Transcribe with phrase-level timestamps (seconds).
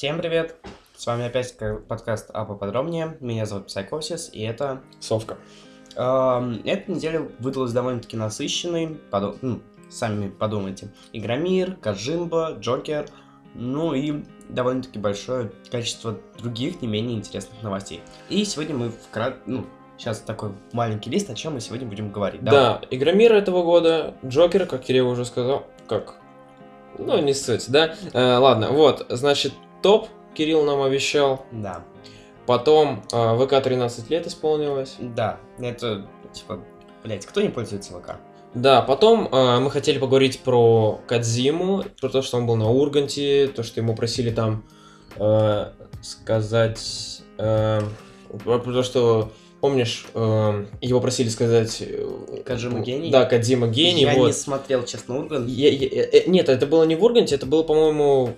[0.00, 0.56] Всем привет!
[0.96, 1.54] С вами опять
[1.86, 3.18] подкаст А поподробнее.
[3.20, 4.80] Меня зовут Psychosis, и это...
[4.98, 5.36] Совка.
[5.92, 8.98] эта неделя выдалась довольно-таки насыщенной.
[9.10, 9.60] Подо- ну,
[9.90, 10.90] сами подумайте.
[11.12, 13.10] Игромир, Каджимба, Джокер,
[13.54, 18.00] ну и довольно-таки большое количество других не менее интересных новостей.
[18.30, 19.38] И сегодня мы вкратце...
[19.44, 19.66] Ну,
[19.98, 22.42] сейчас такой маленький лист, о чем мы сегодня будем говорить.
[22.42, 26.14] Да, Игромир этого года, Джокер, как Кирилл уже сказал, как?
[26.96, 27.94] Ну, не суть, да?
[28.14, 29.52] Э, ладно, вот, значит,
[29.82, 31.44] топ Кирилл нам обещал.
[31.52, 31.84] Да.
[32.46, 34.96] Потом э, ВК 13 лет исполнилось.
[34.98, 36.60] Да, это, типа,
[37.04, 38.16] блять, кто не пользуется ВК?
[38.54, 43.46] Да, потом э, мы хотели поговорить про Кадзиму, про то, что он был на Урганте,
[43.48, 44.64] то, что ему просили там
[45.16, 45.66] э,
[46.02, 47.22] сказать...
[47.38, 47.80] э,
[48.44, 49.30] про то, что...
[49.60, 51.82] Помнишь, э, его просили сказать...
[51.82, 53.10] э, Каджима гений?
[53.10, 54.26] Да, Кадзима гений, Я вот.
[54.28, 55.48] не смотрел, честно, Ургант.
[55.48, 58.30] Я- я- э, нет, это было не в Урганте, это было, по-моему,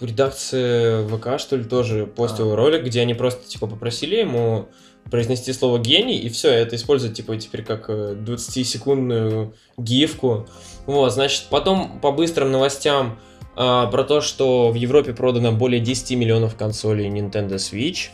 [0.00, 2.56] в редакции ВК, что ли, тоже постил А.
[2.56, 4.68] ролик, где они просто, типа, попросили ему
[5.10, 10.46] произнести слово гений, и все, это используют, типа, теперь как э, 20-секундную гифку.
[10.86, 13.18] Вот, значит, потом по быстрым новостям
[13.60, 18.10] а, про то, что в Европе продано более 10 миллионов консолей Nintendo Switch.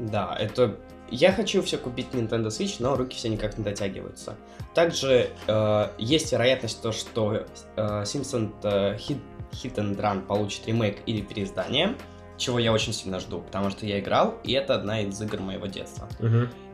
[0.00, 0.76] Да, это...
[1.12, 4.36] Я хочу все купить Nintendo Switch, но руки все никак не дотягиваются.
[4.74, 9.18] Также э, есть вероятность то, что э, Simpson э, Hit,
[9.52, 11.96] Hit and Run получит ремейк или переиздание,
[12.36, 15.66] чего я очень сильно жду, потому что я играл, и это одна из игр моего
[15.66, 16.08] детства.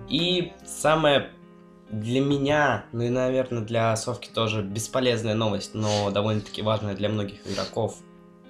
[0.09, 1.31] И самое
[1.91, 7.47] для меня, ну и, наверное, для Совки тоже бесполезная новость, но довольно-таки важная для многих
[7.47, 7.97] игроков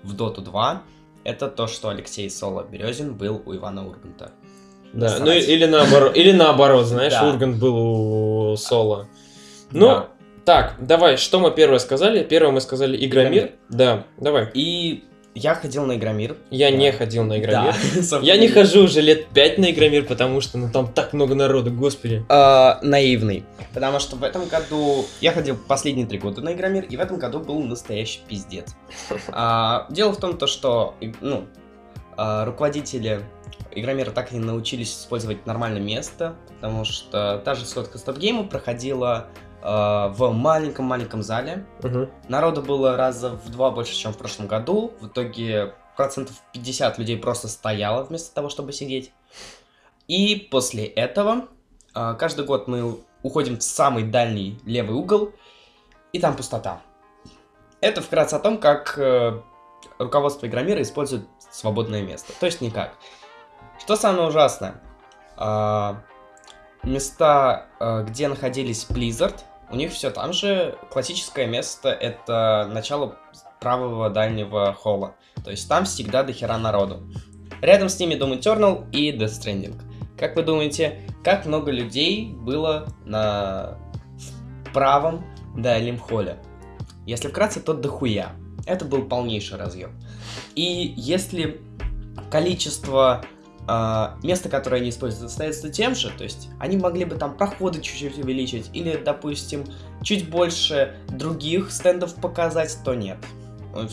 [0.03, 0.83] в Dota 2,
[1.25, 4.33] это то, что Алексей Соло Березин был у Ивана Урганта.
[4.93, 7.29] Да, ну или наоборот, или наоборот, знаешь, Да.
[7.29, 7.77] Ургант был
[8.53, 9.09] у Соло.
[9.73, 10.09] Ну, Да.
[10.47, 12.23] Так, давай, что мы первое сказали?
[12.23, 13.33] Первое мы сказали Игромир.
[13.33, 13.53] Игромир.
[13.69, 14.49] Да, давай.
[14.55, 16.37] И я ходил на Игромир.
[16.51, 16.77] Я Да.
[16.77, 17.75] не ходил на Игромир.
[18.11, 21.35] Да, Я не хожу уже лет пять на Игромир, потому что ну там так много
[21.35, 22.25] народу, господи.
[22.29, 23.45] А, наивный.
[23.75, 25.05] Потому что в этом году...
[25.21, 28.75] Я ходил последние три года на Игромир, и в этом году был настоящий пиздец.
[29.29, 31.45] А, дело в том, то, что ну,
[32.17, 33.21] а, руководители
[33.73, 39.27] Игромира так и не научились использовать нормальное место, потому что та же сходка стоп-гейма проходила
[39.63, 42.11] в маленьком-маленьком зале, Мгм.
[42.29, 44.93] Народу было раза в два больше, чем в прошлом году.
[45.01, 49.13] В итоге процентов 50 людей просто стояло вместо того, чтобы сидеть.
[50.09, 51.49] И после этого
[51.95, 55.33] а, каждый год мы уходим в самый дальний левый угол,
[56.13, 56.81] и там пустота.
[57.81, 59.41] Это вкратце о том, как э,
[59.99, 62.33] руководство Игромира использует свободное место.
[62.39, 62.95] То есть никак.
[63.79, 64.81] Что самое ужасное?
[66.87, 70.79] Места, э, где находились Blizzard, у них все там же.
[70.91, 73.17] Классическое место это начало
[73.61, 75.17] правого дальнего холла.
[75.45, 77.03] То есть там всегда до хера народу.
[77.61, 79.81] Рядом с ними Doom Eternal и Death Stranding.
[80.17, 83.79] Как вы думаете, как много людей было на
[84.69, 85.27] в правом
[85.57, 86.39] дальнем холле?
[87.05, 88.33] Если вкратце, то дохуя.
[88.65, 90.01] Это был полнейший разъем.
[90.55, 91.61] И если
[92.31, 93.25] количество
[93.69, 97.81] а, места, которое они используют, остается тем же, то есть они могли бы там проходы
[97.81, 99.65] чуть-чуть увеличить, или, допустим,
[100.03, 103.19] чуть больше других стендов показать, то нет.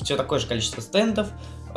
[0.02, 1.30] Все такое же количество стендов,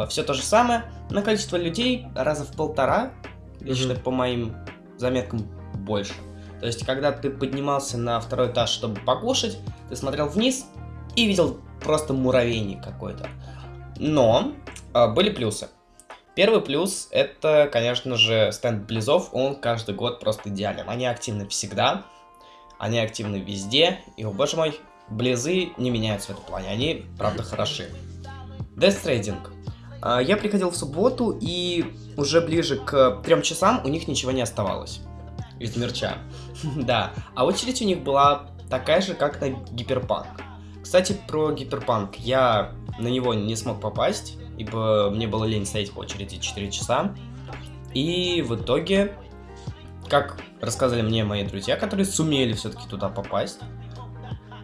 [0.09, 3.12] все то же самое, но количество людей раза в полтора,
[3.61, 4.03] лично Мгм.
[4.03, 4.55] по моим
[4.99, 5.41] заметкам,
[5.75, 6.13] больше.
[6.61, 9.59] То есть, когда ты поднимался на второй этаж, чтобы покушать,
[9.89, 10.67] ты смотрел вниз
[11.15, 13.28] и видел просто муравейник какой-то.
[13.99, 14.53] Но
[14.93, 15.69] а, были плюсы.
[16.36, 19.30] Первый плюс это, конечно же, стенд Близов.
[19.32, 20.84] Он каждый год просто идеален.
[20.86, 22.04] Они активны всегда,
[22.78, 24.00] они активны везде.
[24.19, 26.69] И, о боже мой, Близы не меняются в этом плане.
[26.69, 27.88] Они, правда, хороши.
[28.76, 29.38] Death Trading.
[30.02, 31.86] А, Я приходил в субботу, и
[32.19, 35.00] уже ближе к трем часам у них ничего не оставалось.
[35.58, 36.18] Из мерча.
[36.76, 37.12] Да.
[37.34, 40.42] А очередь у них была такая же, как на Гиперпанк.
[40.82, 42.16] Кстати, про Гиперпанк.
[42.16, 47.15] Я на него не смог попасть, ибо мне было лень стоять по очереди 4 часа.
[47.95, 49.15] И в итоге,
[50.09, 53.60] как рассказали мне мои друзья, которые сумели все-таки туда попасть,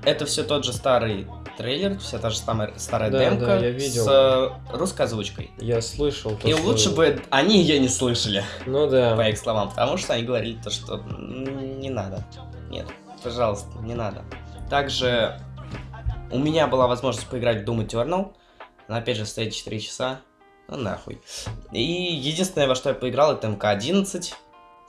[0.04, 1.26] это все тот же старый
[1.56, 4.04] трейлер, вся та же самая старая Да, демка да, я видел.
[4.04, 4.08] с
[4.72, 5.50] э, русской озвучкой.
[5.58, 9.14] Я слышал то, И что- лучше бы они ее не слышали, Ну да.
[9.16, 12.24] по их словам, потому что они говорили то, что «М, не надо.
[12.70, 12.86] Нет,
[13.22, 14.24] пожалуйста, не надо.
[14.70, 15.38] Также
[16.30, 18.32] у меня была возможность поиграть в Doom Eternal,
[18.92, 20.20] но опять же стоит 4 часа,
[20.68, 21.22] ну нахуй.
[21.72, 24.34] И единственное, во что я поиграл, это МК-11,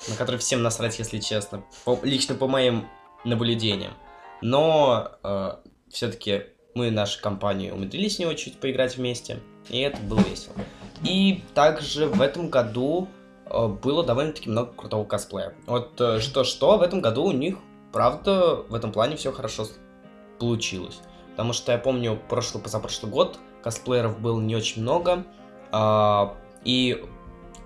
[0.09, 2.85] на который всем насрать, если честно, по- лично по моим
[3.23, 3.94] наблюдениям.
[4.41, 5.11] Но
[5.89, 9.39] все-таки мы, наша компания, умудрились с него чуть поиграть вместе,
[9.69, 10.55] и это было весело.
[11.05, 13.07] И также в этом году
[13.45, 15.53] э, было довольно-таки много крутого косплея.
[15.65, 17.55] Вот э, что-что, в этом году у них,
[17.94, 19.65] правда, в этом плане все хорошо
[20.39, 21.00] получилось.
[21.31, 25.25] Потому что я помню, прошлый, позапрошлый год косплееров было не очень много.
[25.71, 27.04] а, и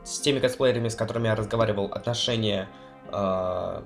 [0.05, 2.69] с теми косплеерами, с которыми я разговаривал, отношение,
[3.11, 3.83] а,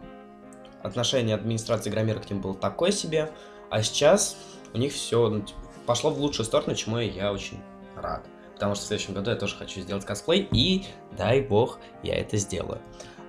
[0.83, 3.31] отношение администрации Громира к ним было такое себе.
[3.71, 4.37] А сейчас
[4.73, 5.43] у них все
[5.87, 7.59] пошло в лучшую сторону, чему я очень
[7.95, 8.23] рад.
[8.53, 10.85] Потому что в следующем году я тоже хочу сделать косплей, и
[11.17, 12.79] дай бог, я это сделаю.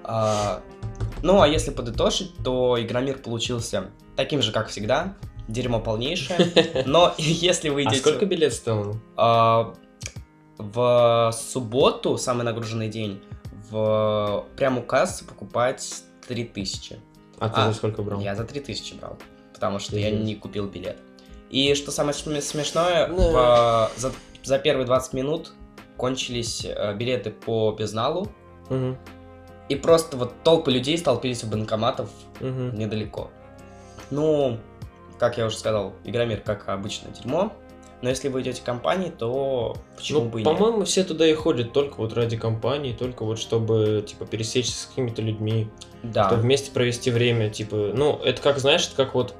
[0.04, 0.60] А,
[1.22, 5.16] ну, а если подытожить, то Игромир получился таким же, как всегда.
[5.48, 6.84] Дерьмо полнейшее.
[6.86, 8.00] Но если вы А идете...
[8.00, 8.96] сколько билет стоил?
[9.16, 9.74] А,
[10.58, 13.20] в субботу, самый нагруженный день,
[13.70, 16.98] в прямо у кассы покупать 3000.
[17.38, 18.20] А ты А, за сколько брал?
[18.20, 19.18] Я за 3000 брал,
[19.52, 20.98] потому что я не купил билет.
[21.50, 24.12] И что самое сме- смешное, в- за,
[24.44, 25.52] за первые 20 минут
[25.96, 28.28] кончились э, билеты по безналу,
[28.70, 28.96] Мгм,
[29.68, 32.08] и просто вот толпы людей столпились у банкоматов
[32.40, 32.78] мгм.
[32.78, 33.30] недалеко.
[34.10, 34.58] Ну,
[35.18, 37.52] как я уже сказал, Игромир, как обычно, дерьмо.
[38.00, 40.52] Но если вы идете в компании, то почему Ну, бы и нет?
[40.58, 44.86] по-моему, все туда и ходят только вот ради компании, только вот чтобы, типа, пересечься с
[44.86, 45.68] какими-то людьми,
[46.02, 46.26] Да.
[46.26, 49.34] чтобы вместе провести время, типа, ну, это как, знаешь, это как вот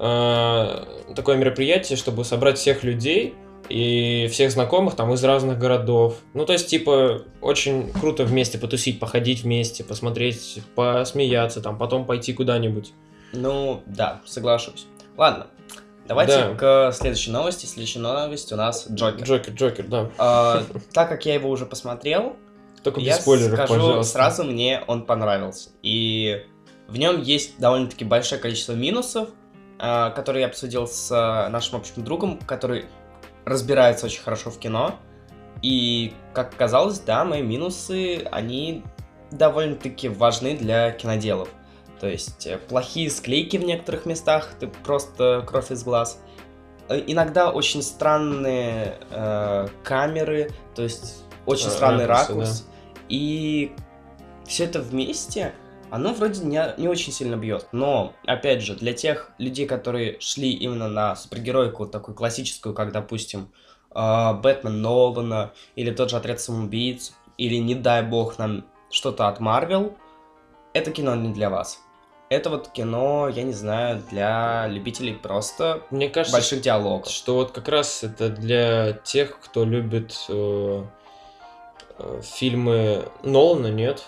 [0.00, 0.84] э,
[1.14, 3.34] такое мероприятие, чтобы собрать всех людей
[3.68, 6.16] и всех знакомых там из разных городов.
[6.34, 12.32] Ну, то есть, типа, очень круто вместе потусить, походить вместе, посмотреть, посмеяться, там, потом пойти
[12.32, 12.92] куда-нибудь.
[13.32, 14.86] Ну, да, соглашусь.
[15.16, 15.46] Ладно,
[16.06, 17.66] давайте к следующей новости.
[17.66, 19.24] Следующая новость у нас Джокер.
[19.24, 20.10] Джокер, Джокер, да.
[20.18, 20.62] А,
[20.92, 22.36] так как я его уже посмотрел,
[22.82, 24.12] Только без я спойлеров, скажу пожалуйста.
[24.12, 25.70] сразу, мне он понравился.
[25.82, 26.44] И
[26.88, 29.28] в нем есть довольно-таки большое количество минусов,
[29.78, 32.86] а, которые я обсудил с а, нашим общим другом, который
[33.44, 34.98] разбирается очень хорошо в кино.
[35.62, 38.82] И, как оказалось, да, мои минусы, они
[39.30, 41.48] довольно-таки важны для киноделов.
[42.00, 46.20] То есть э, плохие склейки в некоторых местах, ты просто кровь из глаз.
[46.88, 52.68] Э, Иногда очень странные э, камеры, то есть очень Э, странный ракурсы, ракурс.
[53.08, 53.72] И
[54.46, 55.54] все это вместе,
[55.90, 57.68] оно вроде не, не очень сильно бьет.
[57.72, 63.48] Но, опять же, для тех людей, которые шли именно на супергеройку, такую классическую, как, допустим,
[63.94, 69.40] э, Бэтмен Нолана, или тот же Отряд самоубийц, или, не дай бог, нам что-то от
[69.40, 69.96] Марвел,
[70.74, 71.80] это кино не для вас.
[72.30, 77.08] Это вот кино, я не знаю, для любителей просто Мне кажется, больших диалогов.
[77.08, 80.82] что вот как раз это для тех, кто любит э,
[81.98, 84.04] э, фильмы Нолана, нет?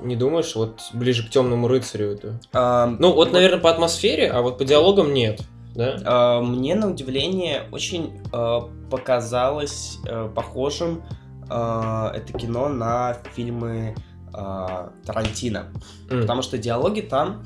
[0.00, 2.40] Не думаешь, вот ближе к темному рыцарю это?
[2.52, 5.40] Ам, Ну, вот, наверное, по атмосфере, а вот по диалогам нет,
[5.74, 5.96] да?
[6.04, 11.04] А, Мне, на удивление, очень а, показалось а, похожим
[11.50, 13.94] а, это кино на фильмы
[14.38, 15.66] а, Тарантино.
[16.10, 17.42] М, Потому что диалоги там...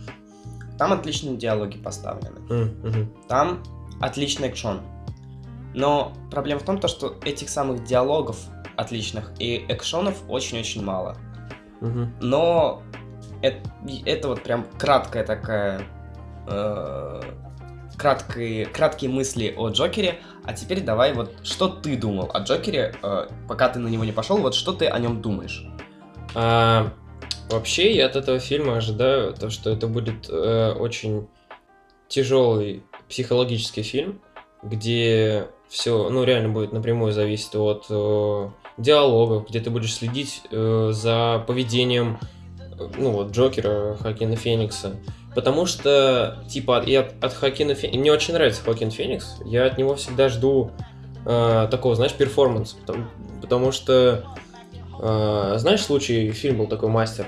[0.78, 2.40] Там отличные диалоги поставлены.
[2.40, 3.12] мгм.
[3.28, 3.62] Там
[4.00, 4.80] отличный экшон.
[5.74, 8.36] Но проблема в том, то, что этих самых диалогов
[8.76, 11.16] отличных и экшонов очень-очень мало.
[11.80, 12.12] Мгм.
[12.20, 12.82] Но
[13.42, 13.58] это,
[14.04, 15.82] это вот прям краткая такая...
[16.48, 17.22] э,
[17.96, 20.18] краткие, краткие мысли о Джокере.
[20.44, 24.12] А теперь давай вот, что ты думал о Джокере, э, пока ты на него не
[24.12, 25.66] пошел, вот что ты о нем думаешь?
[26.34, 26.92] А,
[27.50, 31.28] вообще, я от этого фильма ожидаю то, что это будет э, очень
[32.08, 34.20] тяжелый психологический фильм,
[34.62, 38.48] где все, ну, реально будет напрямую зависеть от э,
[38.78, 42.18] диалогов, где ты будешь следить э, за поведением,
[42.78, 44.96] э, ну, вот, Джокера, Хакина Феникса.
[45.34, 47.98] Потому что, типа, и от, от Хакина Феникса...
[47.98, 49.40] Мне очень нравится Хакин Феникс.
[49.44, 50.70] Я от него всегда жду
[51.24, 52.76] э, такого, знаешь, перформанса.
[52.76, 53.04] Потому,
[53.40, 54.24] потому что
[55.58, 57.26] знаешь случай, фильм был такой «Мастер»?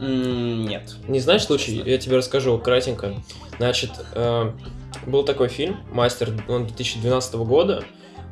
[0.00, 0.96] Нет.
[1.08, 1.82] Не знаешь случай?
[1.84, 3.14] Я тебе расскажу кратенько.
[3.58, 4.50] Значит, э,
[5.06, 7.84] был такой фильм «Мастер», он 2012 года.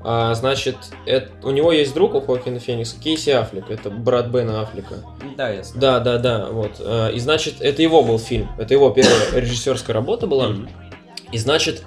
[0.05, 0.77] А, значит,
[1.07, 4.97] это, у него есть друг у Хоакина Феникса, Кейси Аффлек, это брат Бена Аффлека.
[5.37, 5.81] Да, ясно.
[5.81, 6.73] Да, да, да, вот.
[6.81, 10.49] Э, И значит, это его был фильм, это его первая режиссерская работа была.
[10.49, 10.69] Мгм.
[11.31, 11.85] И значит,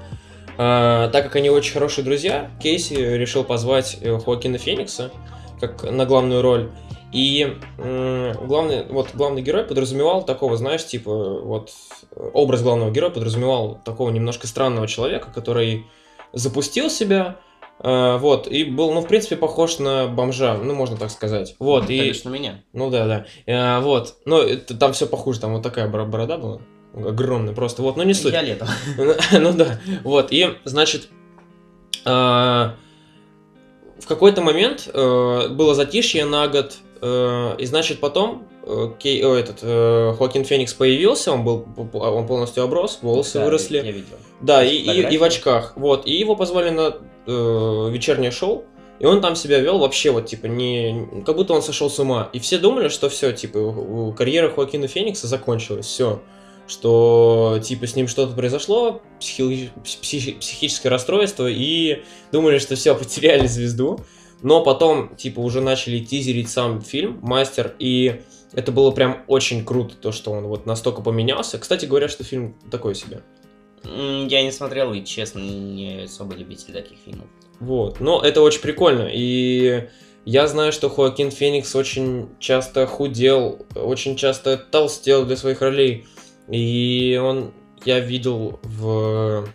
[0.57, 5.11] а, так как они очень хорошие друзья, Кейси решил позвать э, Хоакина Феникса
[5.59, 6.71] как на главную роль.
[7.15, 11.71] И главный, вот, главный герой подразумевал такого, знаешь, типа, вот,
[12.11, 15.85] э, образ главного героя подразумевал такого немножко странного человека, который
[16.33, 17.37] запустил себя,
[17.79, 21.55] э, вот, и был, ну, в принципе, похож на бомжа, ну, можно так сказать.
[21.57, 21.99] Вот, и...
[21.99, 22.63] Конечно, меня.
[22.73, 23.25] Ну да, да.
[23.45, 24.15] Э, вот.
[24.25, 26.59] Но это, там все похуже, там вот такая бор- борода была.
[26.93, 27.81] Огромная просто.
[27.81, 28.33] Вот, но не суть.
[28.33, 28.67] Я летом.
[29.31, 29.79] ну да.
[30.03, 30.31] Вот.
[30.31, 31.09] И, значит,
[32.05, 32.75] а,
[33.99, 39.35] в какой-то момент э, было затишье на год, э, и значит потом э, Кей, о,
[39.35, 43.77] этот э, Хоакин Феникс появился, он был, он полностью оброс, волосы Да, выросли.
[43.77, 44.15] Я видел.
[44.41, 45.73] Да, и, и, и в очках.
[45.75, 46.05] Вот.
[46.05, 48.65] И его позвали на э, вечернее шоу.
[48.97, 51.23] И он там себя вел вообще вот, типа, не...
[51.25, 52.29] Как будто он сошел с ума.
[52.31, 56.21] И все думали, что все, типа, карьера Хоакина Феникса закончилась, все.
[56.67, 63.47] Что, типа, с ним что-то произошло, психи- психи- психическое расстройство, и думали, что все, потеряли
[63.47, 63.99] звезду.
[64.41, 68.21] Но потом, типа, уже начали тизерить сам фильм «Мастер», и
[68.53, 71.57] это было прям очень круто, то, что он вот настолько поменялся.
[71.57, 73.21] Кстати, говорят, что фильм такой себе.
[73.83, 77.27] Я не смотрел и, честно, не особо любитель таких фильмов.
[77.59, 79.87] Вот, но это очень прикольно, и
[80.25, 86.07] я знаю, что Хоакин Феникс очень часто худел, очень часто толстел для своих ролей,
[86.49, 87.51] и он,
[87.85, 89.47] я видел в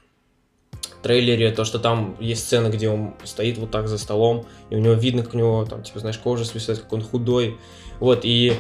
[1.03, 4.79] трейлере то, что там есть сцена, где он стоит вот так за столом, и у
[4.79, 7.59] него видно, как у него там, типа, знаешь, кожа свисает, как он худой,
[8.01, 8.55] вот, и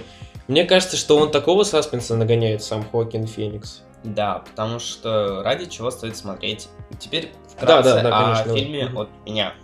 [0.49, 3.82] мне кажется, что он такого саспенса нагоняет сам Хоакин Феникс.
[4.02, 6.68] Да, потому что ради чего стоит смотреть.
[6.99, 7.50] Теперь Да,
[7.82, 8.60] вкратце да, да, о конечно, давай.
[8.60, 8.99] фильме Мгм.
[8.99, 9.54] от меня.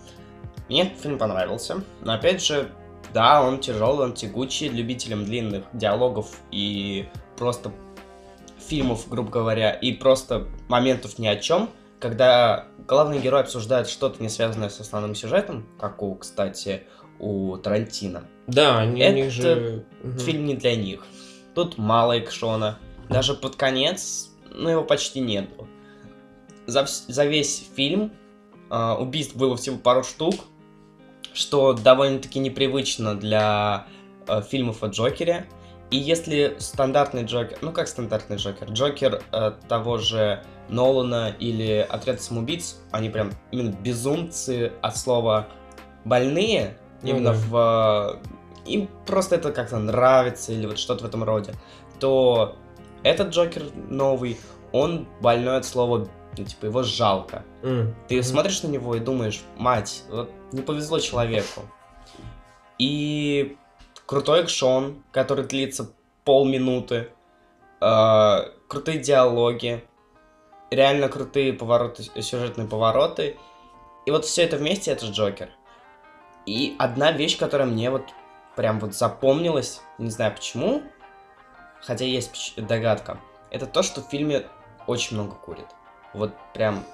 [0.68, 2.68] Мне этот фильм понравился, но опять же,
[3.14, 7.08] да, он тяжелый, он тягучий, любителям длинных диалогов и
[7.38, 7.73] просто
[8.66, 11.70] фильмов, грубо говоря, и просто моментов ни о чем,
[12.00, 16.82] когда главный герой обсуждает что-то не связанное с основным сюжетом, как у, кстати,
[17.18, 18.28] у Тарантино.
[18.46, 19.87] Да, они, у них же...
[20.18, 21.04] Фильм не для них.
[21.54, 22.78] Тут мало экшона.
[23.08, 25.68] Даже под конец, ну, его почти нету.
[26.66, 28.12] За, за весь фильм
[28.70, 30.35] а, убийств было всего пару штук,
[31.32, 33.87] что довольно-таки непривычно для
[34.26, 35.49] а, фильмов о Джокере.
[35.90, 42.21] И если стандартный Джокер, ну как стандартный Джокер, Джокер э, того же Нолана или Отряд
[42.21, 45.47] самоубийц, они прям именно безумцы от слова
[46.05, 47.38] больные, Ну именно да.
[47.38, 48.21] в...
[48.66, 51.55] э, Им просто это как-то нравится или вот что-то в этом роде,
[52.00, 52.57] то
[53.05, 54.40] этот Джокер новый,
[54.73, 57.45] он больной от слова, ну, типа, его жалко.
[57.62, 57.95] М.
[58.09, 61.62] Ты смотришь на него и думаешь, мать, вот не повезло человеку.
[62.78, 63.57] И
[64.06, 65.90] крутой экшон, который длится
[66.25, 67.10] полминуты,
[67.80, 68.36] э,
[68.68, 69.84] крутые диалоги,
[70.70, 73.36] реально крутые повороты, сюжетные повороты.
[74.06, 75.50] И вот все это вместе это Джокер.
[76.46, 78.04] И одна вещь, которая мне вот
[78.54, 80.82] прям вот запомнилась, не знаю почему,
[81.82, 83.18] хотя есть догадка,
[83.50, 84.46] это то, что в фильме
[84.86, 85.66] очень много курит.
[86.14, 86.84] Вот прям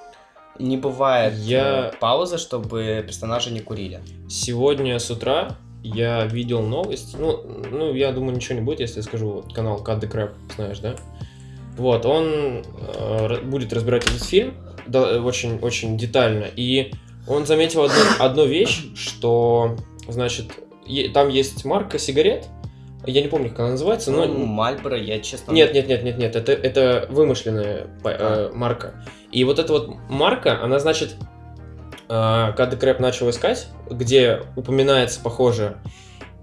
[0.59, 4.02] не бывает Я- э, паузы, чтобы персонажи не курили.
[4.28, 7.17] Сегодня с утра я видел новость.
[7.19, 10.33] Ну, ну, я думаю, ничего не будет, если я скажу вот, канал Cut the Crap,
[10.55, 10.97] знаешь, да?
[11.77, 12.65] Вот, он
[12.97, 14.55] э, будет разбирать этот фильм
[14.87, 16.47] да, очень, очень детально.
[16.57, 16.93] И
[17.27, 19.77] он заметил одну, одну вещь, что,
[20.09, 20.53] значит,
[20.87, 22.47] е- там есть марка сигарет.
[23.05, 24.27] Я не помню, как она называется, но...
[24.27, 25.53] Ну, Мальборо, я честно...
[25.53, 29.05] Нет, нет, нет, нет, нет, это, это вымышленная э, марка.
[29.33, 31.17] И вот эта вот марка, она значит,
[32.12, 35.78] когда Крэп начал искать, где упоминается похоже,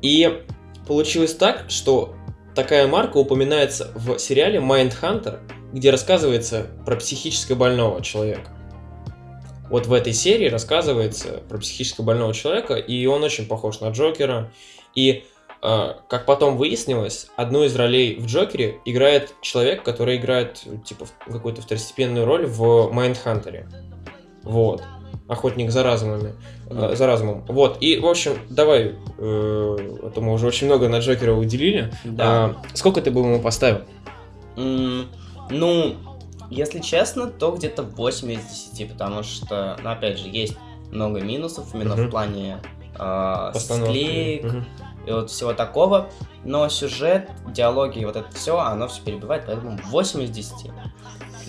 [0.02, 0.44] и
[0.88, 2.16] получилось так, что
[2.56, 5.40] такая марка упоминается в сериале Mindhunter,
[5.72, 8.50] где рассказывается про психически больного человека.
[9.70, 14.52] Вот в этой серии рассказывается про психически больного человека, и он очень похож на Джокера.
[14.96, 15.26] И
[15.62, 21.62] э, как потом выяснилось, одну из ролей в Джокере играет человек, который играет типа какую-то
[21.62, 23.70] второстепенную роль в Майндхантере.
[24.42, 24.82] Вот.
[25.30, 26.34] Охотник за разумами.
[26.70, 27.46] э, за разумом.
[27.48, 27.78] Вот.
[27.82, 31.94] И, в общем, давай, э, а то мы уже очень много на Джокера уделили.
[32.04, 32.24] Да.
[32.28, 33.82] А, сколько ты бы ему поставил?
[34.58, 35.08] М,
[35.52, 35.96] ну,
[36.50, 38.40] если честно, то где-то 8 из
[38.74, 40.58] 10, потому что, ну, опять же, есть
[40.92, 42.08] много минусов именно Мгм.
[42.08, 42.58] в плане
[42.98, 44.66] э, склеек Мгм.
[45.06, 46.10] и вот всего такого,
[46.44, 50.72] но сюжет, диалоги и вот это все, оно все перебивает, поэтому 8 из 10.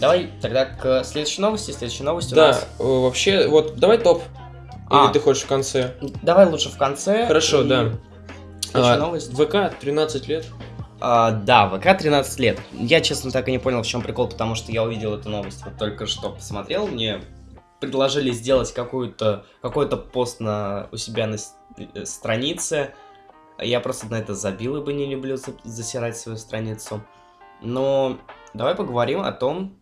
[0.01, 1.71] Давай тогда к следующей новости.
[1.73, 2.67] Следующая новость у Да, нас...
[2.79, 4.23] э, вообще, вот давай топ.
[4.89, 5.05] А.
[5.05, 5.95] Или ты хочешь в конце?
[6.23, 7.27] Давай лучше в конце.
[7.27, 7.91] Хорошо, и да.
[8.63, 9.33] Следующая А, новость.
[9.33, 10.47] ВК 13 лет.
[11.01, 12.59] А, да, ВК 13 лет.
[12.73, 15.65] Я, честно, так и не понял, в чем прикол, потому что я увидел эту новость
[15.65, 16.87] вот только что посмотрел.
[16.87, 17.21] Мне
[17.81, 21.37] предложили сделать какую-то какой-то пост на, у себя на
[21.79, 22.93] э, странице.
[23.59, 27.03] Я просто на это забил, ибо не люблю за- засирать свою страницу.
[27.63, 28.19] Но
[28.55, 29.75] давай поговорим о том,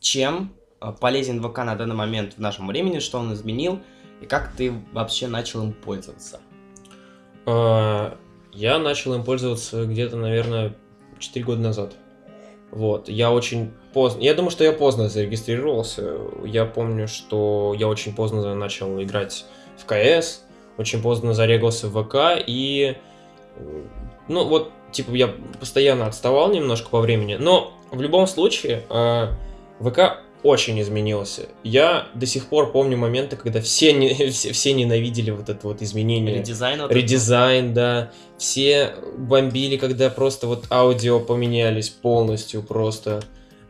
[0.00, 3.80] чем а, полезен ВК на данный момент в нашем времени, что он изменил,
[4.20, 6.40] и как ты вообще начал им пользоваться.
[7.46, 8.16] А,
[8.52, 10.76] Я начал им пользоваться где-то, наверное,
[11.18, 11.94] 4 года назад.
[12.70, 14.20] Вот, я очень поздно...
[14.20, 16.16] Я думаю, что я поздно зарегистрировался.
[16.44, 19.46] Я помню, что я очень поздно начал играть
[19.78, 20.42] в КС,
[20.76, 22.96] очень поздно зарегался в ВК, и,
[24.28, 29.28] ну, вот, типа, я постоянно отставал немножко по времени, но в любом случае, э,
[29.80, 31.48] ВК очень изменился.
[31.62, 35.82] Я до сих пор помню моменты, когда все, не, все, все ненавидели вот это вот
[35.82, 36.36] изменение.
[36.36, 36.82] Редизайн.
[36.82, 38.12] вот Редизайн, да.
[38.38, 43.22] Все бомбили, когда просто вот аудио поменялись полностью просто.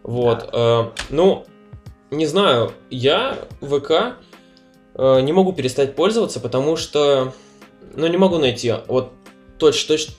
[0.02, 0.50] Вот.
[0.52, 1.46] э, ну,
[2.10, 4.16] не знаю, я ВК
[4.94, 7.32] э, не могу перестать пользоваться, потому что,
[7.94, 9.12] ну, не могу найти вот
[9.58, 10.14] точно-точно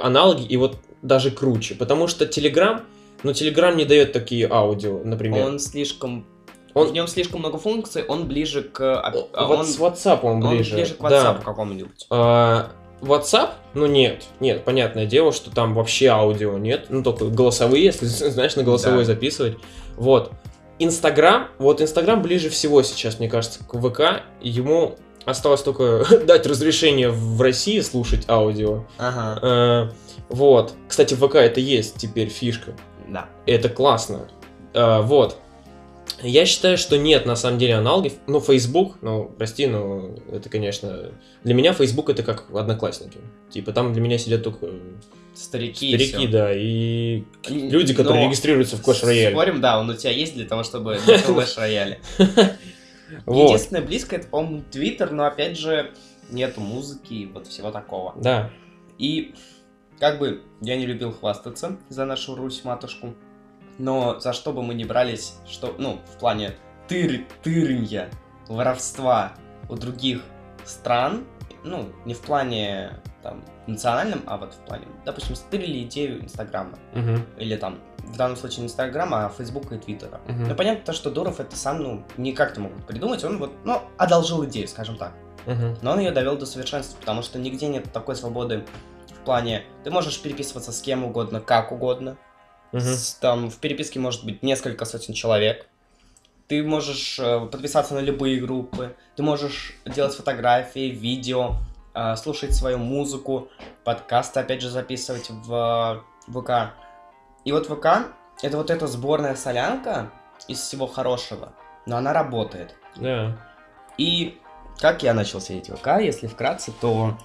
[0.00, 1.74] аналоги и вот даже круче.
[1.74, 2.82] Потому что Telegram,
[3.22, 5.46] ну, Telegram не дает такие аудио, например.
[5.46, 6.26] Он слишком...
[6.74, 8.80] Он- В нем слишком много функций, он ближе к...
[9.00, 10.74] а- вот он, с WhatsApp он он ближе.
[10.74, 11.08] ближе к Да.
[11.08, 12.06] WhatsApp какому-нибудь.
[12.10, 12.70] А,
[13.00, 13.50] WhatsApp?
[13.74, 18.56] Ну нет, нет, понятное дело, что там вообще аудио нет, ну только голосовые, если знаешь,
[18.56, 19.04] на голосовой Да.
[19.04, 19.56] записывать.
[19.96, 20.32] Вот.
[20.80, 24.22] Инстаграм, вот Инстаграм ближе всего сейчас, мне кажется, к ВК.
[24.42, 28.84] Ему осталось только дать разрешение в России слушать аудио.
[28.98, 29.92] Ага, Э,
[30.28, 30.74] вот.
[30.88, 32.72] Кстати, в ВК это есть теперь фишка.
[33.08, 33.28] да.
[33.46, 34.28] Это классно.
[34.72, 35.38] Э, вот.
[36.22, 38.12] Я считаю, что нет на самом деле аналогов.
[38.26, 41.10] Ну, Facebook, ну, прости, но это, конечно...
[41.42, 43.18] Для меня Facebook это как одноклассники.
[43.50, 44.68] Типа там для меня сидят только
[45.34, 46.28] Старики, и старики, всё.
[46.28, 49.32] да, и люди, которые но регистрируются в Clash Royale.
[49.32, 51.96] Спорим, да, он у тебя есть для того, чтобы на Clash Royale.
[53.26, 55.92] Вот, Единственное близкое, это, по-моему, Твиттер, но опять же
[56.30, 58.14] нету музыки и вот всего такого.
[58.20, 58.50] да.
[58.98, 59.34] И
[59.98, 63.14] как бы я не любил хвастаться за нашу Русь-матушку,
[63.78, 66.52] но за что бы мы ни брались, что, ну, в плане
[66.88, 68.08] тыр, тырынья,
[68.48, 69.34] воровства
[69.68, 70.22] у других
[70.64, 71.24] стран,
[71.64, 77.24] ну, не в плане там национальном, а вот в плане, допустим, стырили идею Инстаграма, Мгм,
[77.38, 80.20] или там, в данном случае не Инстаграма, а Фейсбука и Твиттера.
[80.26, 80.48] Мгм.
[80.48, 83.82] Ну, понятно, то, что Дуров это сам, ну, не как-то могут придумать, он вот, ну,
[83.98, 85.12] одолжил идею, скажем так.
[85.46, 85.76] мгм.
[85.82, 88.64] Но он ее довел до совершенства, потому что нигде нет такой свободы
[89.10, 92.16] в плане, ты можешь переписываться с кем угодно, как угодно.
[92.72, 92.80] Мгм.
[92.82, 95.66] С- там в переписке может быть несколько сотен человек.
[96.48, 101.56] Ты можешь э, подписаться на любые группы, ты можешь делать фотографии, видео,
[101.94, 103.48] э, слушать свою музыку,
[103.84, 106.74] подкасты опять же записывать в э, ВК.
[107.44, 107.86] И вот ВК
[108.42, 110.10] это вот эта сборная солянка
[110.48, 111.52] из всего хорошего,
[111.86, 112.74] но она работает.
[112.96, 113.36] Да.
[113.98, 114.38] И
[114.80, 117.16] как я начал сидеть в ВК, если вкратце, то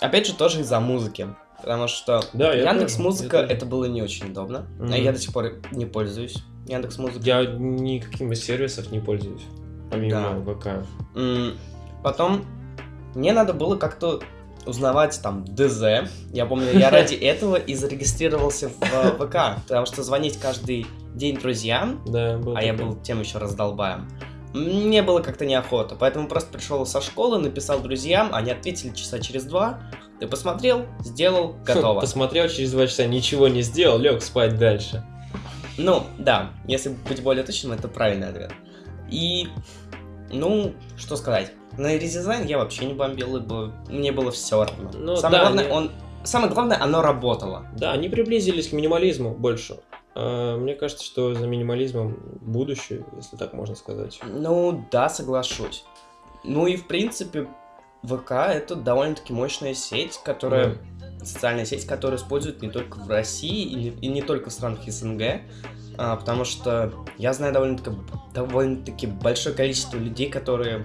[0.00, 1.28] опять же тоже из-за музыки.
[1.60, 3.52] Потому что Да, Яндекс тоже, Музыка тоже.
[3.52, 4.66] это было не очень удобно.
[4.80, 6.36] А Я до сих пор не пользуюсь
[6.66, 7.22] Яндекс Музыкой.
[7.22, 9.44] Я никаким из сервисов не пользуюсь,
[9.90, 10.84] помимо ВК.
[12.02, 12.44] Потом
[13.14, 14.20] мне надо было как-то
[14.66, 16.08] узнавать там ДЗ.
[16.32, 21.38] Я помню, я ради этого и зарегистрировался в э, ВК, потому что звонить каждый день
[21.38, 24.08] друзьям Да, а я был тем еще раздолбаем.
[24.52, 29.44] Мне было как-то неохота, поэтому просто пришел со школы, написал друзьям, они ответили часа через
[29.44, 29.80] два.
[30.20, 32.00] Ты посмотрел, сделал, готово.
[32.00, 35.04] Посмотрел через два часа, ничего не сделал, лег спать дальше.
[35.76, 38.52] Ну, да, если быть более точным, это правильный ответ.
[39.10, 39.48] И,
[40.30, 41.50] ну, что сказать.
[41.78, 44.90] На редизайн я вообще не бомбил, ибо мне было все равно.
[44.94, 45.90] Ну, Самое да, главное, не- он...
[46.24, 47.66] Самое главное, оно работало.
[47.76, 49.78] Да, они приблизились к минимализму больше.
[50.14, 54.18] А, Мне кажется, что за минимализмом будущее, если так можно сказать.
[54.24, 55.84] Ну, да, соглашусь.
[56.44, 57.48] Ну и, в принципе,
[58.02, 60.78] ВК это довольно-таки мощная сеть, которая...
[61.22, 64.80] Социальная сеть, которую используют не только в России и не, и не только в странах
[64.86, 65.22] СНГ,
[65.96, 67.96] а, потому что я знаю довольно-таки,
[68.34, 70.84] довольно-таки большое количество людей, которые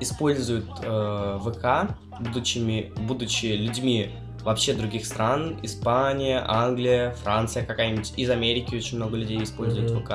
[0.00, 4.10] используют э, ВК, будучи, будучи людьми
[4.42, 10.04] вообще других стран, Испания, Англия, Франция какая-нибудь, из Америки очень много людей используют Мгм.
[10.04, 10.12] ВК.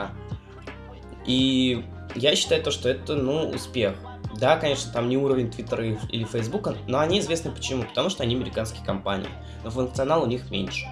[1.25, 3.95] И я считаю то, что это, ну, успех.
[4.39, 7.83] Да, конечно, там не уровень Твиттера или Фейсбука, но они известны почему?
[7.83, 9.29] Потому что они американские компании,
[9.63, 10.87] но функционал у них меньше.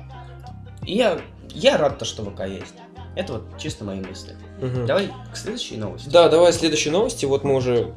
[0.85, 2.75] И я, я рад, то, что ВК есть.
[3.15, 4.35] Это вот чисто мои мысли.
[4.61, 4.85] Мгм.
[4.85, 6.07] Давай к следующей новости.
[6.09, 7.25] Да, давай следующие новости.
[7.25, 7.93] Вот мы уже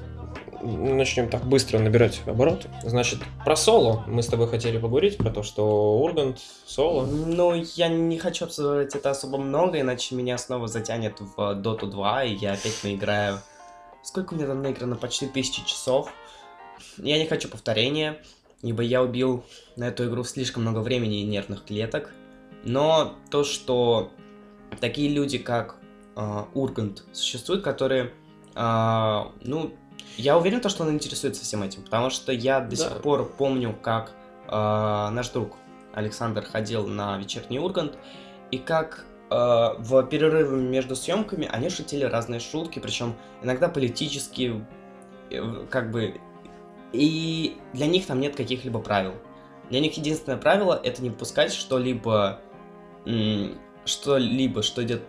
[0.64, 2.68] начнем так быстро набирать обороты.
[2.82, 7.06] Значит, про соло мы с тобой хотели поговорить, про то, что Ургант, соло.
[7.06, 12.24] Ну, я не хочу обсуждать это особо много, иначе меня снова затянет в Dota 2,
[12.24, 13.40] и я опять наиграю...
[14.02, 14.96] Сколько у меня там наиграно?
[14.96, 16.10] Почти тысячи часов.
[16.98, 18.18] Я не хочу повторения,
[18.62, 19.44] ибо я убил
[19.76, 22.12] на эту игру слишком много времени и нервных клеток.
[22.64, 24.10] Но то, что
[24.80, 25.76] такие люди, как
[26.16, 28.12] а, Ургант, существуют, которые,
[28.54, 29.74] а, ну,
[30.16, 32.76] я уверен, то, что он интересуется всем этим, потому что я до Да.
[32.76, 34.12] сих пор помню, как
[34.48, 35.56] а, наш друг
[35.94, 37.96] Александр ходил на вечерний Ургант,
[38.50, 39.34] и как э,
[39.78, 44.66] в перерыве между съемками они шутили разные шутки, причем иногда политические,
[45.30, 46.20] э, как бы,
[46.92, 49.14] и для них там нет каких-либо правил.
[49.70, 52.38] Для них единственное правило это не выпускать что-либо,
[53.84, 55.02] что-либо, что идет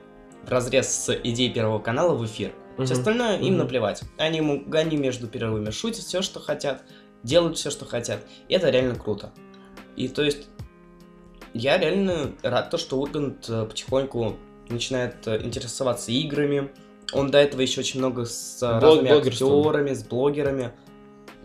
[0.44, 2.54] в разрез с идеей Первого канала в эфир.
[2.84, 4.02] Все остальное им наплевать.
[4.18, 6.84] Они, ему- они между перерывами шутят все, что хотят,
[7.24, 8.20] делают все, что хотят.
[8.50, 9.32] И это реально круто.
[9.96, 10.48] И то есть
[11.54, 14.36] я реально рад, то, что Ургант э, потихоньку
[14.68, 16.70] начинает э, интересоваться играми.
[17.14, 20.72] Он до этого еще очень много с э, Блог- разными актерами, с блогерами.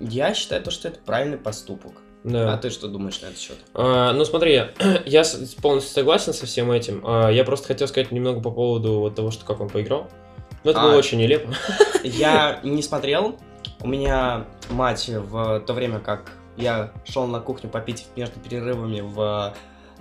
[0.01, 1.93] Я считаю, то, что это правильный поступок.
[2.25, 2.53] Да.
[2.53, 3.57] А ты что думаешь на этот счет?
[3.73, 4.63] А, ну смотри,
[5.07, 5.23] я
[5.63, 7.03] полностью согласен со всем этим.
[7.07, 10.11] А, я просто хотел сказать немного по поводу вот того, что как он поиграл.
[10.65, 10.85] Ну, это А.
[10.85, 11.53] было очень нелепо.
[12.05, 13.39] Я не смотрел.
[13.81, 19.55] У меня мать в то время, как я шел на кухню попить между перерывами в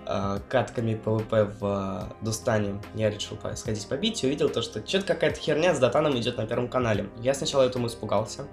[0.05, 5.05] э, катками ПВП в э, Дустане, я решил сходить побить и увидел то, что что-то
[5.05, 7.09] какая-то херня с Датаном идет на первом канале.
[7.21, 8.47] Я сначала этому испугался.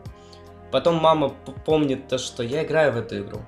[0.70, 3.40] Потом мама помнит то, что я играю в эту игру.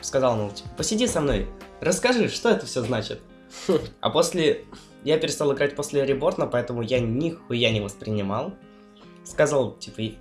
[0.00, 1.48] Сказала, мол, типа, посиди со мной,
[1.80, 3.20] расскажи, что это все значит.
[4.00, 4.64] А после...
[5.06, 8.54] Я перестал играть после реборна, поэтому я нихуя не воспринимал.
[9.22, 10.14] Сказал, типа, и-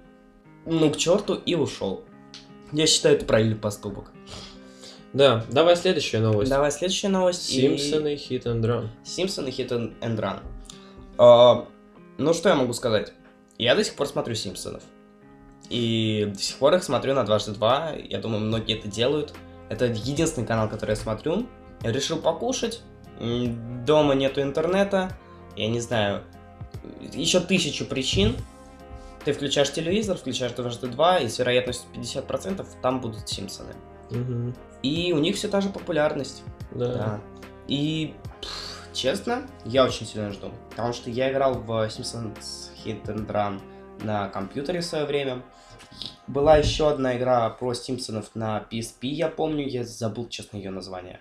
[0.67, 2.03] ну к черту и ушел.
[2.71, 4.11] Я считаю, это правильный поступок.
[5.11, 6.51] Да, давай следующая новость.
[6.51, 7.49] Давай следующая новость.
[7.49, 8.87] и- Симпсоны Hit and Run.
[9.03, 10.39] Симпсоны Hit and and Run.
[11.17, 11.65] А,
[12.19, 13.11] ну, что я могу сказать?
[13.57, 14.83] Я до сих пор смотрю Симпсонов.
[15.71, 17.93] И до сих пор их смотрю на дважды два.
[17.97, 19.33] Я думаю, многие это делают.
[19.69, 21.47] Это единственный канал, который я смотрю.
[21.81, 22.81] Я решил покушать.
[23.19, 25.11] Дома нету интернета.
[25.55, 26.23] Я не знаю.
[27.13, 28.35] Еще тысячу причин.
[29.23, 33.73] Ты включаешь телевизор, включаешь дважды два, и с вероятностью 50% там будут Симпсоны.
[34.11, 34.55] Мгм.
[34.83, 36.43] И у них все та же популярность.
[36.71, 36.93] Да.
[36.93, 37.21] Да.
[37.67, 40.51] И, пф, честно, я очень сильно жду.
[40.69, 43.61] Потому что я играл в Simpsons Hit and Run
[44.03, 45.41] на компьютере в свое время.
[46.27, 51.19] Была еще одна игра про Симпсонов на PSP, я помню, я забыл, честно, ее название.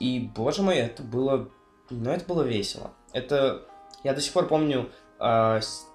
[0.00, 1.48] И, боже мой, это было...
[1.90, 2.90] Ну, это было весело.
[3.12, 3.62] Это...
[4.02, 5.86] Я до сих пор помню, а, с-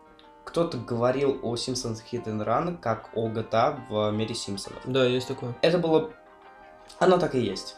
[0.45, 4.81] кто-то говорил о Simpsons Hit and Run как о GTA в мире Симпсонов.
[4.85, 5.55] Да, есть такое.
[5.61, 6.11] Это было...
[6.99, 7.75] Оно так и есть.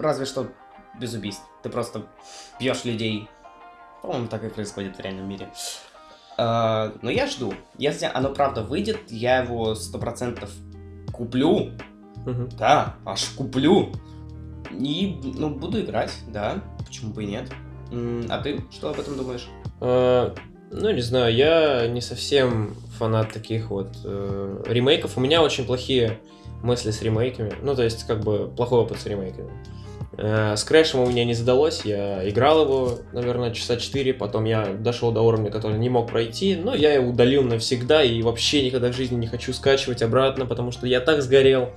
[0.00, 0.46] Разве что
[0.98, 1.42] без убийств.
[1.62, 2.06] Ты просто
[2.60, 3.28] бьешь людей.
[4.02, 5.52] По-моему, так и происходит в реальном мире.
[6.38, 7.52] А, но я жду.
[7.76, 10.50] Если оно правда выйдет, я его сто процентов
[11.12, 11.72] куплю.
[12.24, 12.48] Мгм.
[12.56, 13.92] Да, аж куплю.
[14.78, 16.62] И, ну, буду играть, да.
[16.86, 17.50] Почему бы и нет.
[18.28, 19.48] А ты что об этом думаешь?
[19.80, 20.34] А,
[20.70, 25.18] Ну, не знаю, я не совсем фанат таких вот э, ремейков.
[25.18, 26.18] У меня очень плохие
[26.62, 27.52] мысли с ремейками.
[27.62, 29.50] Ну, то есть, как бы, плохой опыт с ремейками.
[30.16, 34.66] Э, С Крэшем у меня не задалось, я играл его, наверное, часа 4, потом я
[34.66, 38.92] дошел до уровня, который не мог пройти, но я его удалил навсегда и вообще никогда
[38.92, 41.70] в жизни не хочу скачивать обратно, потому что я так сгорел.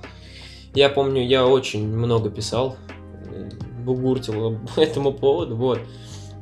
[0.76, 2.76] Я помню, я очень много писал,
[3.32, 3.48] э,
[3.80, 5.80] бугуртил по этому поводу, вот.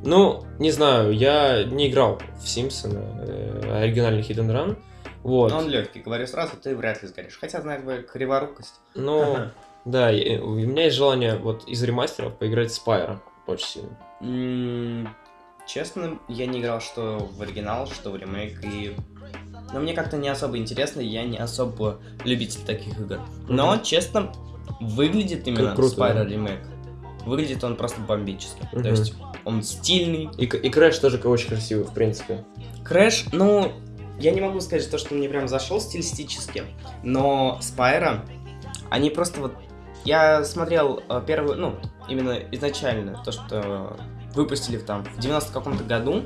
[0.03, 4.77] Ну, не знаю, я не играл в Симпсона, э, оригинальный and Run,
[5.23, 5.51] вот.
[5.51, 7.37] Ну, он легкий, говорю сразу, ты вряд ли сгоришь.
[7.39, 8.75] Хотя, знаешь, бы, криворукость.
[8.93, 9.37] Ну,
[9.85, 13.87] да, и- у меня есть желание вот из ремастеров поиграть в Spyro очень
[14.21, 15.15] сильно.
[15.65, 18.95] Честно, я не играл что в оригинал, что в ремейк, и...
[19.73, 23.19] Но мне как-то не особо интересно, я не особо любитель таких игр.
[23.47, 23.83] Но, Мгм.
[23.83, 24.31] честно,
[24.79, 26.25] выглядит именно круто, Spyro да.
[26.25, 26.59] ремейк.
[27.25, 28.67] Выглядит он просто бомбически.
[28.71, 28.83] Мгм.
[28.83, 30.29] То есть, он стильный.
[30.37, 32.45] И, и Crash тоже очень красивый, в принципе.
[32.83, 33.71] Crash, ну,
[34.19, 36.63] я не могу сказать, то, что мне прям зашел стилистически,
[37.03, 38.25] но Spyro,
[38.89, 39.53] они просто вот...
[40.03, 41.75] Я смотрел э, первую, ну,
[42.07, 43.97] именно изначально, то, что
[44.35, 46.23] выпустили там в 90 каком-то году,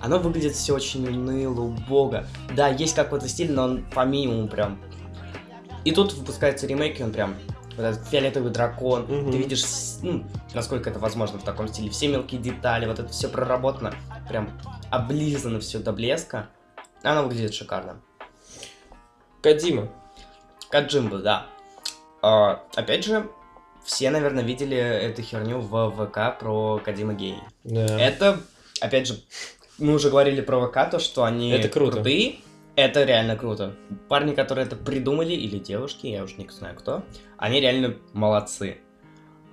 [0.00, 2.26] оно выглядит все очень уныло, убого.
[2.56, 4.80] Да, есть какой-то стиль, но он по минимуму прям.
[5.84, 7.34] И тут выпускается ремейк, и он прям
[7.76, 9.02] вот этот фиолетовый дракон.
[9.02, 9.32] Мгм.
[9.32, 9.64] Ты видишь,
[10.02, 11.90] ну, насколько это возможно в таком стиле.
[11.90, 13.94] Все мелкие детали, вот это все проработано,
[14.28, 14.50] прям
[14.90, 16.48] облизано все до блеска.
[17.02, 18.00] Оно выглядит шикарно.
[19.42, 19.88] Кадима.
[20.70, 21.46] Каджимба, да.
[22.22, 23.28] А, опять же,
[23.84, 27.42] все, наверное, видели эту херню в ВК про Кадима Гений.
[27.64, 27.98] Да.
[27.98, 28.40] Это,
[28.80, 29.18] опять же,
[29.80, 31.96] мы уже говорили про ВК, то, что они Это круто.
[31.96, 32.36] крутые.
[32.76, 33.74] Это реально круто.
[34.08, 37.02] Парни, которые это придумали, или девушки, я уже не знаю кто,
[37.36, 38.78] они реально молодцы.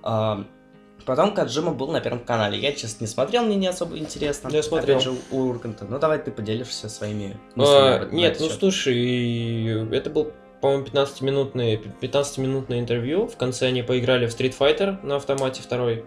[0.02, 0.44] А,
[1.04, 2.58] потом Каджима был на Первом канале.
[2.58, 4.48] Я, честно, не смотрел, мне не особо интересно.
[4.50, 4.98] Я смотрел.
[4.98, 5.84] Опять же, у Урганта.
[5.84, 8.10] Ну, давай ты поделишься своими А, мыслями.
[8.12, 8.58] на нет, ну счет.
[8.60, 13.26] слушай, это был, по-моему, 15-минутное 15-минутное интервью.
[13.26, 16.04] В конце они поиграли в Street Fighter на автомате второй.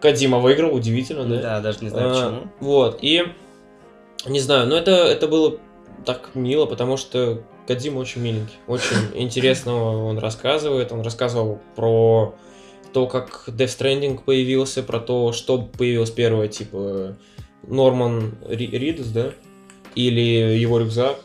[0.00, 1.40] Кадима выиграл, удивительно, да?
[1.40, 2.52] Да, даже не знаю А, почему.
[2.60, 3.22] Вот, и
[4.26, 5.58] не знаю, но это, это было
[6.04, 10.92] так мило, потому что Кадзима очень миленький, очень интересного он рассказывает.
[10.92, 12.34] Он рассказывал про
[12.92, 17.16] то, как Death Stranding появился, про то, что появилось первое, типа
[17.62, 19.32] Норман Ридус, да?
[19.94, 20.20] Или
[20.58, 21.18] его рюкзак.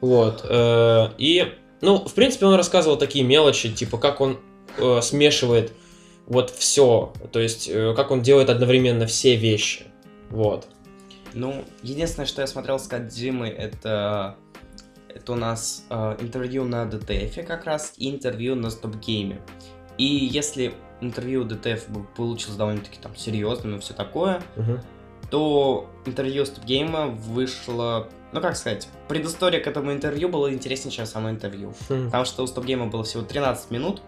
[0.00, 0.44] Вот.
[0.48, 4.38] э, И, ну, в принципе, он рассказывал такие мелочи, типа, как он
[4.76, 5.72] э, смешивает
[6.26, 9.84] вот все, то есть, э, как он делает одновременно все вещи.
[10.30, 10.66] Вот.
[11.34, 14.36] Ну, единственное, что я смотрел с Кадзимой, это,
[15.08, 19.40] это у нас э, интервью на DTF как раз и интервью на Стопгейме.
[19.98, 24.80] И если интервью DTF получилось довольно-таки там серьезным и все такое, Мгм.
[25.30, 31.30] то интервью Стопгейма вышло, ну как сказать, предыстория к этому интервью была интереснее, чем само
[31.30, 31.74] интервью.
[31.88, 32.06] Хм.
[32.06, 34.02] Потому что у Стопгейма было всего 13 минут.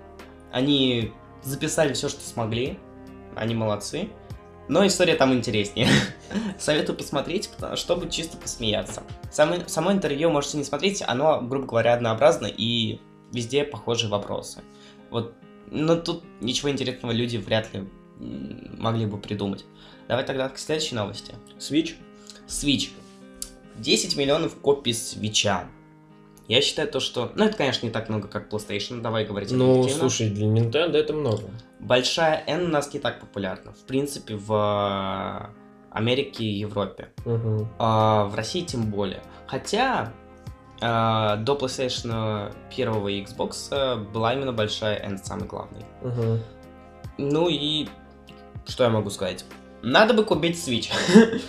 [0.52, 2.78] Они записали все, что смогли.
[3.36, 4.08] Они молодцы.
[4.70, 5.88] Но история там интереснее.
[6.60, 9.02] Советую посмотреть, чтобы чисто посмеяться.
[9.32, 13.00] Само, само интервью можете не смотреть, оно, грубо говоря, однообразно и
[13.32, 14.62] везде похожие вопросы.
[15.10, 15.34] Вот,
[15.72, 17.88] но тут ничего интересного люди вряд ли
[18.78, 19.64] могли бы придумать.
[20.06, 21.34] Давай тогда к следующей новости.
[21.58, 21.94] Switch?
[22.46, 22.90] Switch.
[23.76, 25.64] 10 миллионов копий свеча.
[26.50, 27.30] Я считаю то, что...
[27.36, 31.12] Ну, это, конечно, не так много, как PlayStation, давай говорить Ну, слушай, для Nintendo это
[31.12, 31.44] много.
[31.78, 33.72] Большая N у нас не так популярна.
[33.72, 37.10] В принципе, в э, Америке и Европе.
[37.24, 37.68] Мгм.
[37.78, 39.22] А в России тем более.
[39.46, 40.12] Хотя
[40.80, 45.86] э, до PlayStation 1 и Xbox э, была именно большая N самый главный.
[46.02, 46.40] Мгм.
[47.18, 47.86] Ну и
[48.66, 49.44] что я могу сказать?
[49.82, 50.90] Надо бы купить Switch.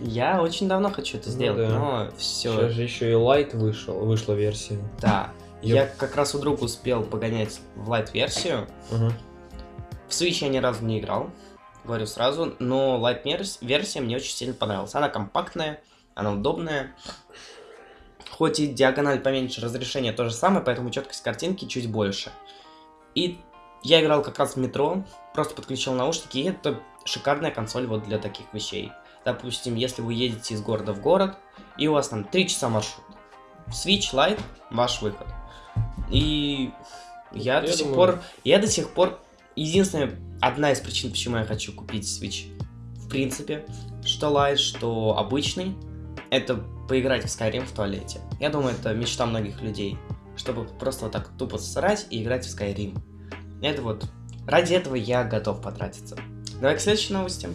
[0.00, 1.78] Я очень давно хочу это Ну сделать, да.
[1.78, 2.52] но все.
[2.52, 4.78] Сейчас же еще и Lite вышел, вышла версия.
[5.00, 5.30] Да.
[5.60, 5.74] Ёп.
[5.74, 8.68] Я как раз у друга успел погонять в лайт-версию.
[8.90, 9.12] Мгм.
[10.06, 11.30] В Switch я ни разу не играл,
[11.84, 14.94] говорю сразу, но лайт-версия мне очень сильно понравилась.
[14.94, 15.80] Она компактная,
[16.14, 16.94] она удобная.
[18.30, 22.30] Хоть и диагональ поменьше, разрешение то же самое, поэтому четкость картинки чуть больше.
[23.16, 23.40] И
[23.82, 25.02] я играл как раз в метро,
[25.34, 28.92] просто подключил наушники, и это шикарная консоль вот для таких вещей.
[29.24, 31.36] Допустим, если вы едете из города в город,
[31.76, 33.04] и у вас там 3 часа маршрут.
[33.68, 35.26] Switch Lite ваш выход.
[36.10, 36.70] И
[37.32, 39.20] я, Я до сих думаю- пор, я до сих пор,
[39.56, 42.58] единственная, одна из причин, почему я хочу купить Switch,
[42.96, 43.66] в принципе,
[44.04, 45.76] что Lite, что обычный,
[46.30, 46.56] это
[46.88, 48.20] поиграть в Skyrim в туалете.
[48.40, 49.98] Я думаю, это мечта многих людей,
[50.36, 52.98] чтобы просто вот так тупо срать и играть в Skyrim.
[53.62, 54.04] Это вот,
[54.46, 56.16] ради этого я готов потратиться.
[56.60, 57.48] Давай к следующей новости.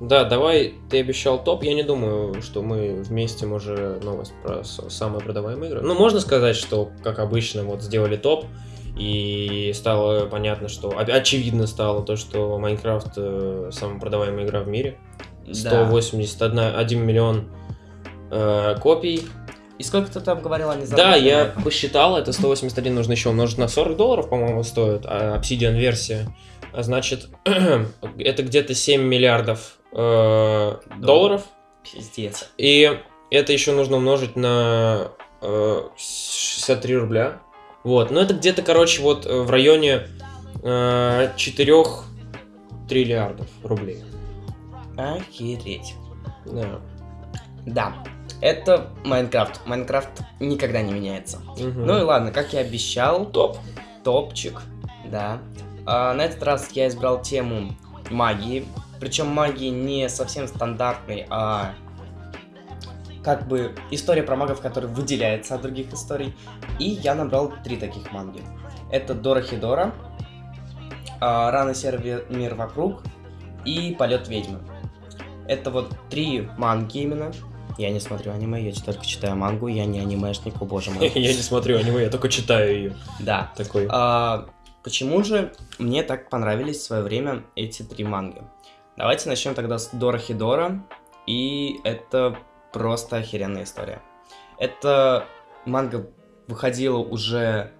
[0.00, 1.62] Да, давай, ты обещал топ.
[1.62, 5.82] Я не думаю, что мы вместе уже новость про самые продаваемые игры.
[5.82, 8.44] Ну, можно сказать, что, как обычно, вот сделали топ,
[8.98, 10.96] и стало понятно, что...
[10.98, 14.98] Очевидно стало то, что Майнкрафт э, самая продаваемая игра в мире.
[15.52, 17.48] 181 1 миллион
[18.30, 19.26] э, копий.
[19.78, 23.68] И сколько ты там говорил, они Да, я посчитал, это 181 нужно еще умножить на
[23.68, 26.34] 40 долларов, по-моему, стоит, а Obsidian версия.
[26.72, 31.42] А значит, это где-то 7 миллиардов э, долларов.
[31.82, 32.50] Пиздец.
[32.58, 37.40] И это еще нужно умножить на э, 63 рубля.
[37.84, 40.08] Вот, ну это где-то, короче, вот э, в районе
[40.62, 41.84] э, 4
[42.88, 44.02] триллиардов рублей.
[44.96, 45.94] Охереть.
[46.44, 46.80] Да.
[47.66, 47.94] Да,
[48.40, 49.60] это Майнкрафт.
[49.66, 51.38] Майнкрафт никогда не меняется.
[51.58, 51.86] Мгм.
[51.86, 53.58] Ну и ладно, как я обещал, топ.
[54.04, 54.62] топчик,
[55.10, 55.40] да.
[55.84, 57.72] А, на этот раз я избрал тему
[58.10, 58.66] магии.
[59.00, 61.74] Причем магии не совсем стандартной, а
[63.22, 66.34] как бы история про магов, которая выделяется от других историй.
[66.78, 68.40] И я набрал три таких манги.
[68.90, 69.92] Это Дора Хидора,
[71.20, 73.02] а, Рано серый мир вокруг
[73.64, 74.60] и Полет ведьмы.
[75.48, 77.32] Это вот три манги именно.
[77.78, 81.08] Я не смотрю аниме, я только читаю мангу, я не анимешник, о боже мой.
[81.14, 82.96] Я не смотрю аниме, я только читаю ее.
[83.20, 83.52] Да.
[83.54, 83.86] Такой.
[83.90, 84.46] А,
[84.82, 88.40] почему же мне так понравились в свое время эти три манги?
[88.96, 90.82] Давайте начнем тогда с Дора Хидора.
[91.26, 92.38] И это
[92.72, 94.00] просто охеренная история.
[94.58, 95.26] Это
[95.64, 96.08] манга
[96.48, 97.72] выходила уже...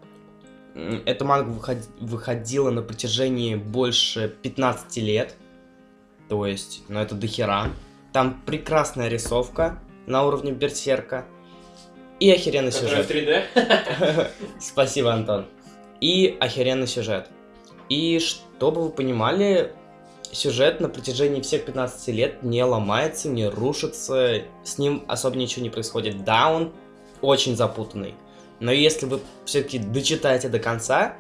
[0.75, 5.35] Эта манга выход- выходила на протяжении больше 15 лет.
[6.29, 7.71] То есть, ну это дохера.
[8.13, 11.25] Там прекрасная рисовка на уровне Берсерка.
[12.21, 13.11] И охеренный сюжет.
[13.11, 14.29] 3D?
[14.61, 15.47] Спасибо, Антон.
[16.01, 17.31] И охеренный сюжет.
[17.89, 19.73] И чтобы вы понимали,
[20.37, 25.71] сюжет на протяжении всех 15 лет не ломается, не рушится, с ним особо ничего не
[25.71, 26.25] происходит.
[26.25, 26.73] Да, он
[27.21, 28.15] очень запутанный.
[28.61, 31.17] Но если вы все-таки дочитаете до конца,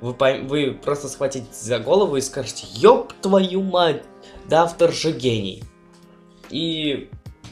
[0.00, 4.02] вы, пойм- вы просто схватите за голову и скажете, ёб твою мать,
[4.48, 5.62] да автор же гений.
[6.50, 7.10] И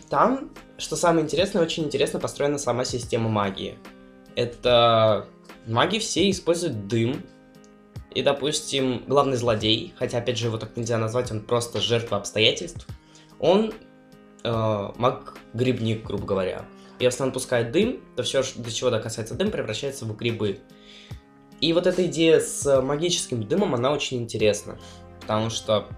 [0.09, 3.79] там, что самое интересное, очень интересно построена сама система магии.
[4.35, 5.27] Это
[5.67, 7.23] маги все используют дым.
[8.15, 12.87] И, допустим, главный злодей, хотя, опять же, его так нельзя назвать, он просто жертва обстоятельств,
[13.39, 13.73] он
[14.45, 16.65] э, маг-грибник, грубо говоря.
[16.99, 20.61] Если он пускает дым, то все, до чего касается дым, превращается в грибы.
[21.61, 24.79] И вот эта идея с магическим дымом, она очень интересна.
[25.21, 25.89] Потому что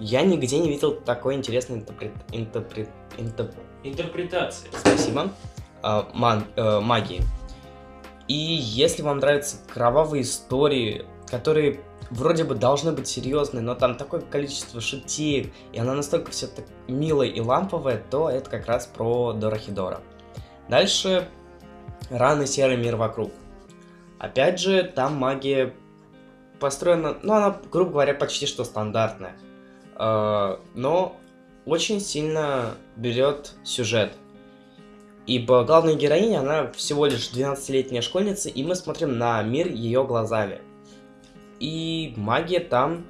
[0.00, 2.12] я нигде не видел такой интересной интерпрет...
[2.32, 2.88] интерпрет...
[3.16, 3.52] интер...
[3.82, 4.68] интерпретации.
[4.76, 5.32] Спасибо.
[5.82, 6.44] А, ман...
[6.56, 7.22] э, магии.
[8.28, 14.20] И если вам нравятся кровавые истории, которые вроде бы должны быть серьезные, но там такое
[14.20, 19.32] количество шутеек, и она настолько все так милая и ламповая, то это как раз про
[19.32, 20.00] Дорохидора.
[20.68, 21.28] Дальше
[22.10, 23.32] рано серый мир вокруг.
[24.18, 25.74] Опять же, там магия
[26.58, 29.36] построена, ну, она, грубо говоря, почти что стандартная.
[29.96, 31.16] Э, но
[31.64, 34.12] очень сильно берет сюжет.
[35.28, 40.62] Ибо главная героиня, она всего лишь 12-летняя школьница, и мы смотрим на мир ее глазами.
[41.60, 43.04] И магия там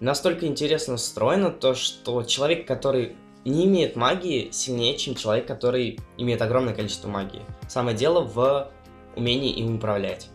[0.00, 3.14] настолько интересно встроена, то что человек, который
[3.44, 7.42] не имеет магии, сильнее, чем человек, который имеет огромное количество магии.
[7.68, 8.68] Самое дело в
[9.14, 10.28] умении им управлять.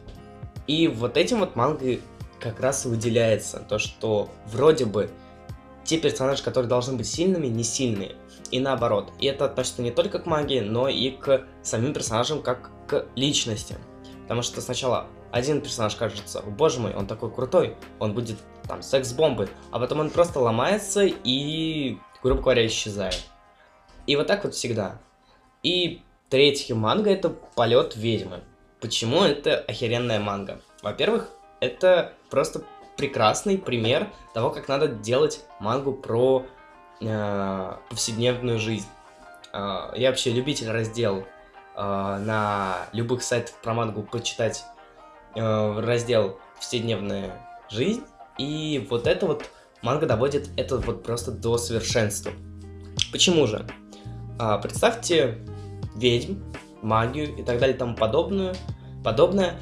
[0.65, 1.97] И вот этим вот манга
[2.39, 5.09] как раз выделяется, то что вроде бы
[5.83, 8.15] те персонажи, которые должны быть сильными, не сильные.
[8.51, 9.11] И наоборот.
[9.19, 13.77] И это относится не только к магии, но и к самим персонажам, как к личности.
[14.23, 19.49] Потому что сначала один персонаж кажется, боже мой, он такой крутой, он будет там секс-бомбы,
[19.71, 23.23] а потом он просто ломается и, грубо говоря, исчезает.
[24.07, 24.99] И вот так вот всегда.
[25.63, 28.43] И третий манга это полет ведьмы.
[28.79, 30.61] Почему это охеренная манга?
[30.81, 31.29] Во-первых,
[31.59, 32.63] это просто
[32.97, 36.45] прекрасный пример того, как надо делать мангу про
[37.01, 38.87] э, повседневную жизнь.
[39.53, 41.25] Э, я вообще любитель раздел
[41.75, 44.63] э, на любых сайтах про мангу почитать
[45.37, 48.05] раздел «Повседневная жизнь»,
[48.37, 49.49] и вот это вот
[49.81, 52.31] манга доводит это вот просто до совершенства.
[53.11, 53.67] Почему же?
[54.61, 55.39] Представьте
[55.97, 56.41] ведьм,
[56.81, 58.55] магию и так далее и тому подобную,
[59.03, 59.59] подобное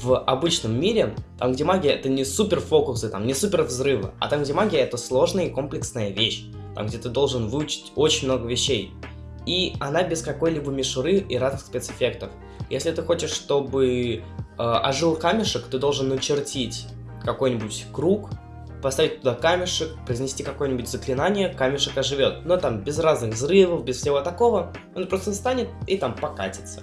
[0.00, 4.28] в обычном мире, там где магия это не супер фокусы, там не супер взрывы, а
[4.28, 8.46] там где магия это сложная и комплексная вещь, там где ты должен выучить очень много
[8.46, 8.92] вещей.
[9.46, 12.30] И она без какой-либо мишуры и разных спецэффектов.
[12.68, 14.22] Если ты хочешь, чтобы
[14.58, 16.88] Э, ожил камешек, ты должен начертить
[17.22, 18.30] какой-нибудь круг,
[18.82, 22.44] поставить туда камешек, произнести какое-нибудь заклинание, камешек оживет.
[22.44, 26.82] Но там без разных взрывов, без всего такого, он просто станет и там покатится.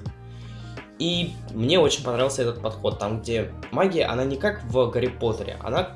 [1.00, 5.58] И мне очень понравился этот подход, там где магия, она не как в Гарри Поттере,
[5.62, 5.90] она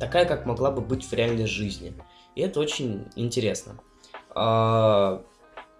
[0.00, 1.94] такая, как могла бы быть в реальной жизни.
[2.34, 3.74] И это очень интересно.
[4.34, 5.22] А,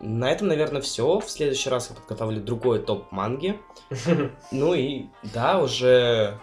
[0.00, 1.20] на этом, наверное, все.
[1.20, 3.58] В следующий раз я подготовлю другой топ манги.
[4.50, 6.38] Ну и да, уже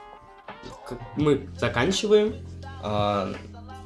[1.16, 2.46] мы заканчиваем.
[2.84, 3.32] А,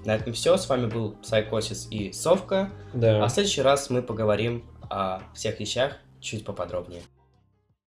[0.05, 0.57] на этом все.
[0.57, 2.69] С вами был Psychosis и Совка.
[2.93, 3.23] Да.
[3.23, 7.01] А в следующий раз мы поговорим о всех вещах чуть поподробнее.